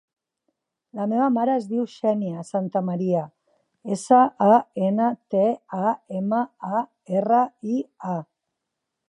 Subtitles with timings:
[0.99, 3.21] La meva mare es diu Xènia Santamaria:
[3.97, 4.23] essa,
[4.55, 4.57] a,
[4.89, 5.45] ena, te,
[5.93, 6.41] a, ema,
[6.81, 6.83] a,
[7.21, 7.45] erra,
[7.77, 7.81] i,
[8.17, 8.19] a.